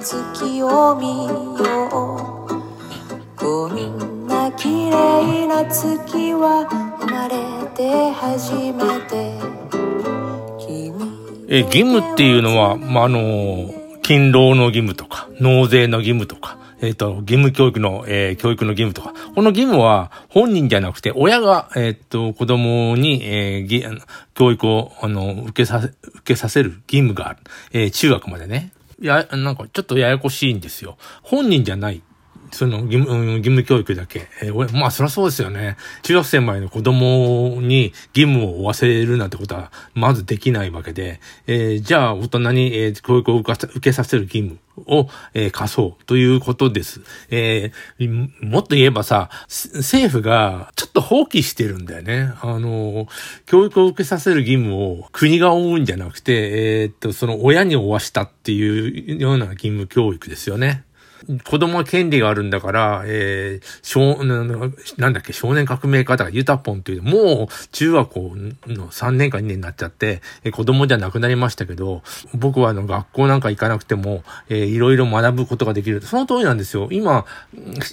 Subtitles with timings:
[0.00, 6.66] 月を見ようこんな綺麗な月は
[7.00, 9.38] 生まれて初めて
[10.58, 13.70] 君えー義務っていうのは、まあ、あの、
[14.02, 27.40] 勤労の義務とか、納税の義務とか、えっ、と、義務教育の、えー教育の義務とか、この義務は本人じゃなくて、親が、えっ、と、子供に、えー教育を、あの、受けさせ、受けさせる義務がある。
[27.72, 28.72] えー中学までね。
[29.06, 30.96] や、なんか、ちょっとややこしいんですよ。
[31.22, 32.02] 本人じゃない。
[32.52, 34.28] その義務、義務教育だけ。
[34.42, 35.76] えーまあ、そりゃそうですよね。
[36.02, 47.00] 中学生までの子供に義務を負わせるなんてことは、まずできないわけで、えーじゃあ、大人に、えー教育を受けさせる義務を、えー課そうということです。
[47.30, 52.32] えーもっと言えばさ、政府がちょっと放棄してるんだよね。
[52.40, 53.06] あの、
[53.46, 60.84] 教育を受けさせる義務を国が負うんじゃなくて、えーっと、その親に負わしたっていうような義務教育ですよね。
[61.44, 64.44] 子供は権利があるんだから、えー、少、な
[64.96, 68.20] なんだっけ、少年革命家だから、ユタポンっていう、もう中学校
[68.66, 72.02] の3年か2年になっちゃって、え子供じゃなくなりましたけど、
[72.34, 76.00] 僕はあの学校なんか行かなくても、えーいろいろ学ぶことができる。
[76.00, 76.88] その通りなんですよ。
[76.90, 77.24] 今、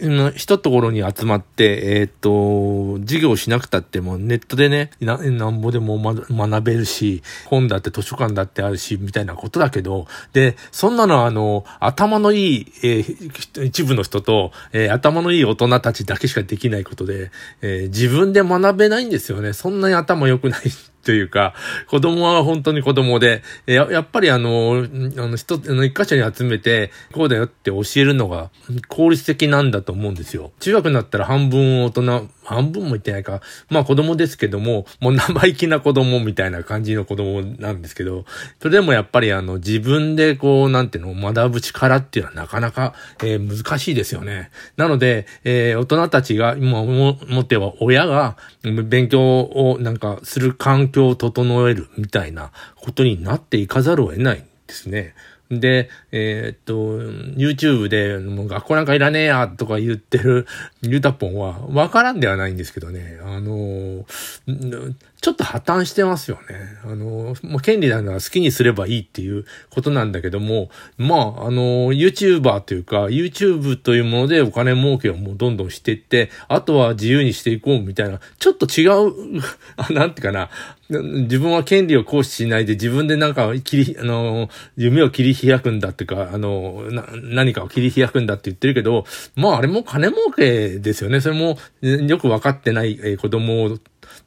[0.00, 13.11] うん一ところに集まって、えーっと、授業しなくたってもネットでね、ななんぼでもま学べるし、本だって図書館だってあるし、みたいなことだけど、で、そんなのあの、頭のいい、えー
[13.64, 19.52] 一部の人と、えー頭のいい大人たちだけしかできないことで、えー自分で学べないんですよね。
[19.52, 20.60] そんなに頭良くない。
[21.04, 21.54] というか、
[21.88, 24.86] 子供は本当に子供で、ややっぱりあの、
[25.16, 28.50] あの、一つ、の、一箇所に集めて、こうだよって教えるのが
[28.88, 30.52] 効率的なんだと思うんですよ。
[30.60, 38.24] 中学になったら半分大人、半分も言ってないか、まあ子供ですけども、もう生意気な子供みたいな感じの子供なんですけど、
[38.60, 44.50] それでもやっぱりあの、自分でこう、なんていうの、学ぶ力っていうのはなかなか、えー難しいですよね。
[44.76, 55.14] なので、えー大人たちが、今も、もっては親が、勉強をなんかする環境を整えるみたいなことになっていかざるを得ないんですね。
[55.50, 56.98] で、えーっと、
[57.36, 60.46] YouTube で、もう学校なんかいらねえや、とか言ってる
[60.80, 66.76] ユタポンは、わからんではないんですけどね、あのー、ちょっと破綻してますよね。
[66.82, 70.68] あの、もう権利なら好きにすればいいっていうことなんだけども、
[70.98, 79.40] まあ、あの、YouTuber というか、YouTube というものでお金儲けをもうどんどんしていって、あとは自由にしていこうみたいな、ちょっと違う、
[79.76, 80.50] あ なんていうかな、
[80.90, 89.06] 自分は権利を行使しないで自分でなんか切り、あの、夢を切り開くんだっていうか、あの、な、何かを切り開くんだって言ってるけど、
[89.36, 91.20] まああれも金儲けですよね。
[91.20, 93.78] それもよく分かってない子供を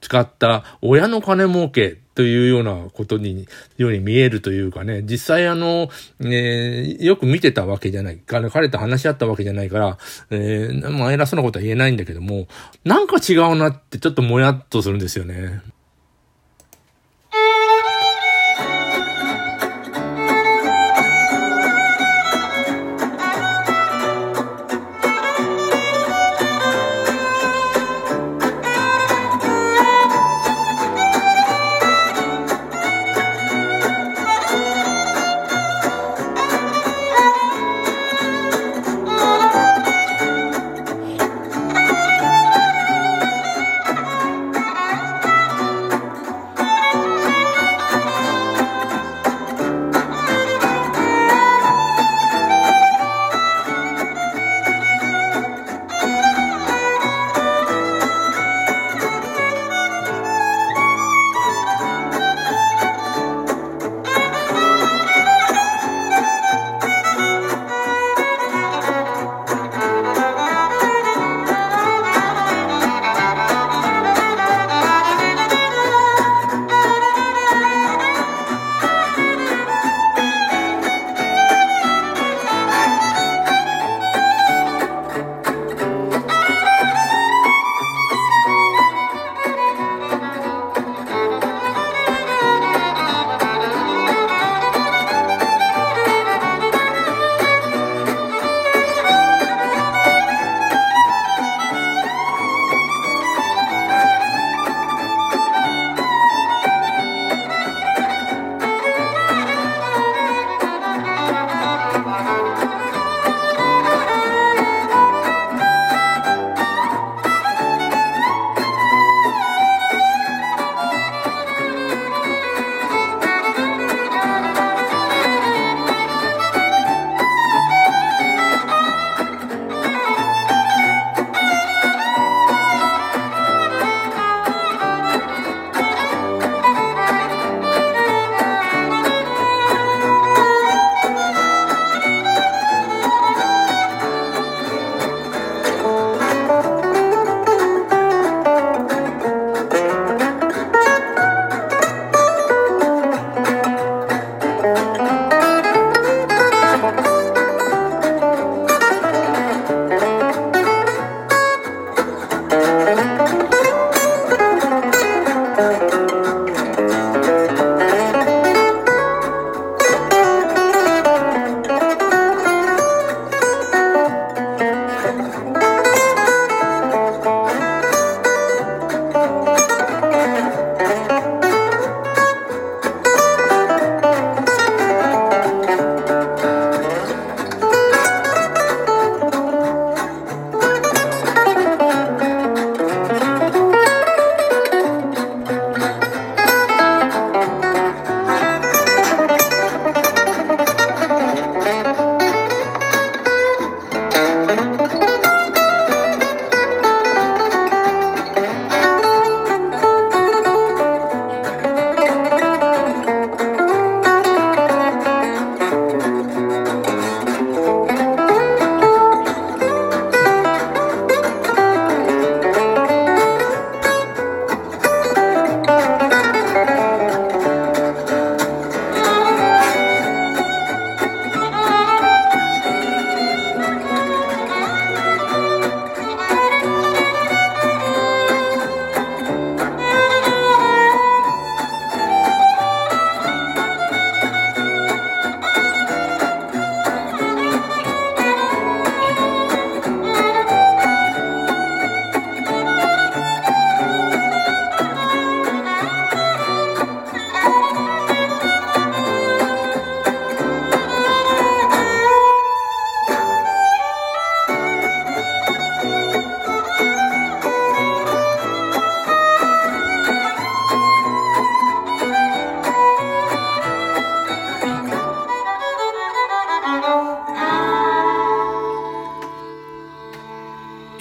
[0.01, 3.47] 使った親の金儲けというようなことに、
[3.77, 5.89] ように見えるというかね、実際あの、
[6.21, 8.19] えーよく見てたわけじゃない。
[8.25, 9.97] 彼と話し合ったわけじゃないから、
[10.31, 12.47] えーまあ偉そうなことは言えないんだけども、
[12.85, 15.61] なんか違うなってちょっともやっとするんですよね。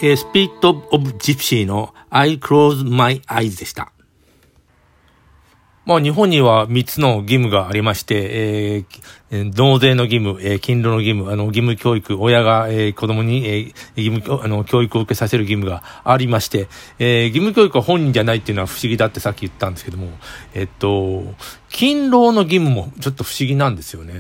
[0.04, 3.90] えー、スピリット・オブ・ジプシーの I Close My Eyes でした。
[5.86, 16.68] まあ日本には3つの義務がありまして、えー、納税の義務、えー、勤労の義務、あの義務教育、親が、えー、子供に、えー、義務あの教育を受けさせる義務がありまして、
[16.98, 20.10] えー、義務教育は本人じゃないっていうのは不思議だってさっき言ったんですけども、
[20.52, 21.22] えっと、
[21.74, 24.14] 勤労の義務もちょっと不思議なんですよね。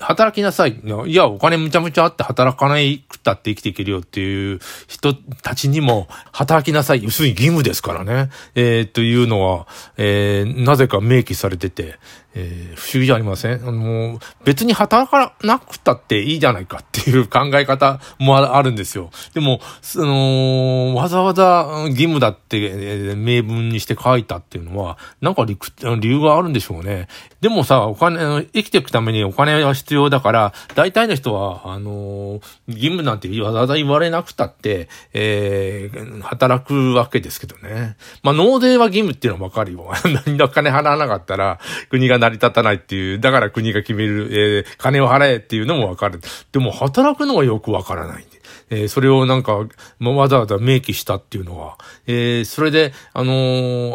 [0.00, 0.80] 働きなさい。
[1.06, 4.58] いや、お金むちゃむちゃあって働かないくったって生きていけるよっていう
[4.88, 7.04] 人たちにも働きなさい。
[7.04, 8.30] 要するに義務ですからね。
[8.56, 12.00] えー、というのは、えー、なぜか明記されてて、
[12.38, 19.10] えー、不思議じゃありませんあの、別に働かなくたっていいじゃないかっていう考え方もあるんですよ。
[19.32, 25.58] でも、その、わざわざ義務だって、えー、明文にして書いたっていうのは、なんか理
[26.00, 27.08] 理由があるんでしょうね。
[27.40, 37.96] でもさ、お金、生きていくためにお金は必要だから、大体の人は、あの、義務なんてわざわざ言われなくたって、えー、働くわけですけどね。
[38.22, 39.90] まあ、納税は義務っていうのはわかるよ。
[40.26, 46.20] 何お金払わなかったら、国が成り立たないっていう、だから国が決める、えー、金を払えっていうのもわかる。
[46.52, 48.26] でも働くのはよくわからない。
[48.70, 49.66] えー、それをなんか、
[49.98, 53.32] まわざわざ明記したっていうのは、えー、それで、あの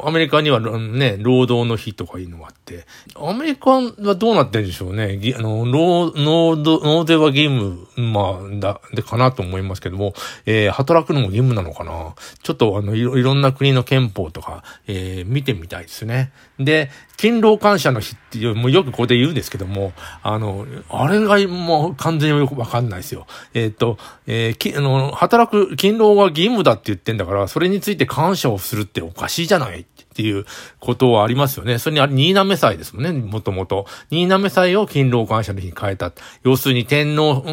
[0.03, 2.85] ー、アメリカにはね、労働の日とかいうのがあって、
[3.15, 5.19] アメリカはどうなってるんでしょうね。
[5.37, 10.13] あの、労、農、納税は義務、まあ、だ、でかなと思いますけども、
[10.45, 12.15] えー、働くのも義務なのかな。
[12.41, 16.31] ちょっとあの、いろ、んな国の憲法とか、えー、見てみたいですね。
[16.59, 23.27] で、勤労感謝の日っていう、もうよくここで言うんですけども、あの、あれがもう完全によくわかんないですよ。
[23.53, 30.05] えっ、と、えー、き、あの、働く、勤労は義務だって言ってんだから、それについて感謝をするっておかしいじゃないって。
[30.11, 30.45] っていう
[30.79, 31.79] ことはありますよね。
[31.79, 33.85] それにあれ、新滑祭ですもんね、もともと。
[34.09, 36.11] 新滑祭を勤労感謝の日に変えた。
[36.43, 37.43] 要するに天皇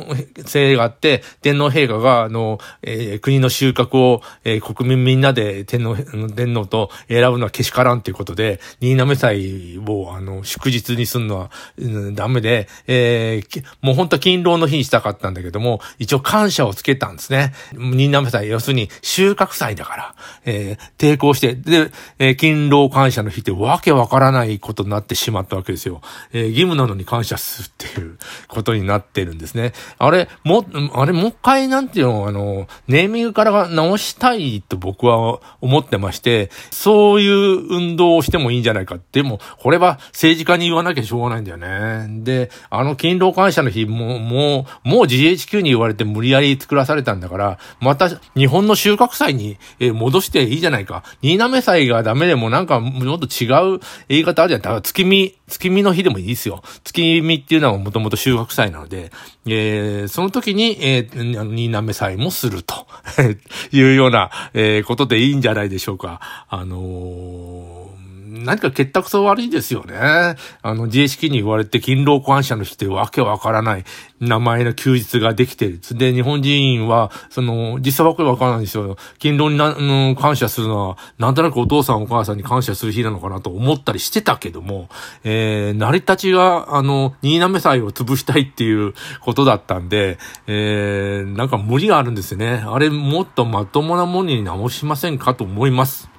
[0.45, 5.97] 制があって、天皇陛下が、あの、えー、国の収穫を、えー、国民みんなで天皇、
[6.35, 17.53] 天皇と選ぶのはけしからんということで、新滑祭を、あの、祝日にするのは、うん、ダメで、えー、もう本当は勤労の日にしたかったんだけども、一応感謝をつけたんですね。
[17.73, 26.01] 新滑祭、要するに収穫祭だから、えー、抵抗して、で、えー、勤労感謝の日ってわけわからないことになってしまったわけですよ。
[26.33, 29.73] えー、義務なのに感謝するっていうことになってるんですね。
[29.99, 30.65] あれ、も、
[30.95, 38.99] あれ、もう一回なんていうの、あの、ネーミングから直したいと僕は思ってまして、そういう運動をしてもいいんじゃないか。
[39.13, 42.07] でも、これは政治家に言わなきゃしょうがないんだよね。
[42.25, 51.03] で、あの勤労感謝の日も、もう、もう GHQ に言われて無理やり作らされたんだから、また日本の収穫祭に戻していいじゃないか。
[51.21, 54.63] 新滑祭がダメでもなんかもっと違う言い方あるじゃん。
[54.63, 56.63] だから月見、月見の日でもいいですよ。
[56.85, 59.11] 月見っていうのはもともと収穫祭なので、
[59.47, 62.87] えー、その時に、えー、新滑祭もすると
[63.73, 66.47] いうような、えー、ことでいいんじゃないでしょうか。
[66.49, 67.78] あのー
[68.45, 70.37] 何か結託そう悪いですよね。
[70.63, 73.85] あの、GHK に言われて勤労感謝の日ってわけわからない
[74.21, 75.81] 名前の休日ができてる。
[75.93, 78.97] で、日本人は、その、実際わけわからないんですよ。
[79.19, 84.89] 勤労にな、うん、感謝するのは、なんとなくお父さんお母さんに感謝する日なのかなと思ったりしてたけども、
[85.25, 92.65] えー、成り立ちが、あの、新滑祭を潰したいっていうことだったんで、えー、なんか無理があるんですよね。
[92.67, 96.11] あれ、もっとまともなものに直しませんかと思います。